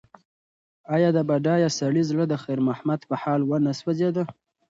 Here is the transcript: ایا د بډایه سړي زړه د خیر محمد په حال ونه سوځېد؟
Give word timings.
ایا 0.95 1.09
د 1.13 1.19
بډایه 1.29 1.69
سړي 1.79 2.03
زړه 2.09 2.23
د 2.27 2.33
خیر 2.43 2.59
محمد 2.67 2.99
په 3.09 3.15
حال 3.21 3.41
ونه 3.45 3.71
سوځېد؟ 3.79 4.17